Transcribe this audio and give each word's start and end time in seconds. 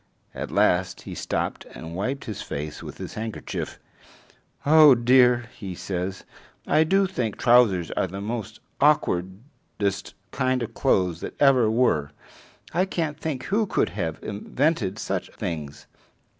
At 0.33 0.49
last 0.49 1.01
he 1.01 1.13
stopped 1.13 1.65
and 1.75 1.93
wiped 1.95 2.25
his 2.25 2.41
face 2.41 2.81
with 2.81 2.97
his 2.97 3.13
handkerchief. 3.13 3.77
"Oh 4.65 4.95
dear," 4.95 5.45
he 5.55 5.75
says, 5.75 6.23
"I 6.65 6.83
do 6.83 7.05
think 7.05 7.37
trousers 7.37 7.91
are 7.91 8.07
the 8.07 8.19
most 8.19 8.61
awkwardest 8.79 10.15
kind 10.31 10.63
of 10.63 10.73
clothes 10.73 11.21
that 11.21 11.39
ever 11.39 11.69
were. 11.69 12.13
I 12.73 12.85
can't 12.85 13.19
think 13.19 13.43
who 13.43 13.67
could 13.67 13.89
have 13.89 14.17
invented 14.23 14.97
such 14.97 15.29
things. 15.35 15.85